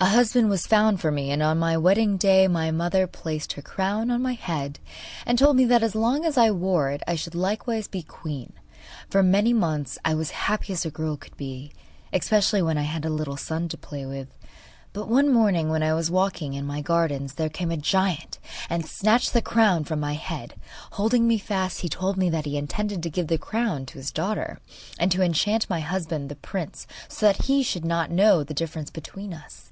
A 0.00 0.06
husband 0.06 0.50
was 0.50 0.66
found 0.66 1.00
for 1.00 1.12
me, 1.12 1.30
and 1.30 1.40
on 1.44 1.60
my 1.60 1.76
wedding 1.76 2.16
day 2.16 2.48
my 2.48 2.72
mother 2.72 3.06
placed 3.06 3.52
her 3.52 3.62
crown 3.62 4.10
on 4.10 4.20
my 4.20 4.32
head 4.32 4.80
and 5.24 5.38
told 5.38 5.54
me 5.54 5.64
that 5.66 5.84
as 5.84 5.94
long 5.94 6.24
as 6.24 6.36
I 6.36 6.50
wore 6.50 6.90
it 6.90 7.04
I 7.06 7.14
should 7.14 7.36
likewise 7.36 7.86
be 7.86 8.02
queen. 8.02 8.52
For 9.08 9.22
many 9.22 9.52
months 9.52 10.00
I 10.04 10.14
was 10.14 10.30
as 10.30 10.36
happy 10.50 10.72
as 10.72 10.84
a 10.84 10.90
girl 10.90 11.16
could 11.16 11.36
be, 11.36 11.70
especially 12.12 12.60
when 12.62 12.76
I 12.78 12.82
had 12.82 13.04
a 13.04 13.10
little 13.10 13.36
son 13.36 13.68
to 13.68 13.78
play 13.78 14.04
with. 14.04 14.26
But, 14.92 15.06
one 15.06 15.32
morning, 15.32 15.68
when 15.68 15.84
I 15.84 15.94
was 15.94 16.10
walking 16.10 16.54
in 16.54 16.66
my 16.66 16.80
gardens, 16.80 17.34
there 17.34 17.48
came 17.48 17.70
a 17.70 17.76
giant 17.76 18.40
and 18.68 18.84
snatched 18.84 19.32
the 19.32 19.40
crown 19.40 19.84
from 19.84 20.00
my 20.00 20.14
head. 20.14 20.54
Holding 20.92 21.28
me 21.28 21.38
fast, 21.38 21.82
he 21.82 21.88
told 21.88 22.16
me 22.16 22.28
that 22.28 22.44
he 22.44 22.56
intended 22.56 23.04
to 23.04 23.10
give 23.10 23.28
the 23.28 23.38
crown 23.38 23.86
to 23.86 23.98
his 23.98 24.10
daughter, 24.10 24.58
and 24.98 25.12
to 25.12 25.22
enchant 25.22 25.70
my 25.70 25.78
husband 25.78 26.28
the 26.28 26.34
prince, 26.34 26.88
so 27.06 27.26
that 27.26 27.42
he 27.44 27.62
should 27.62 27.84
not 27.84 28.10
know 28.10 28.42
the 28.42 28.52
difference 28.52 28.90
between 28.90 29.32
us. 29.32 29.68